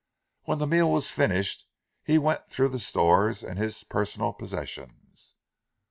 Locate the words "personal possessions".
3.83-5.35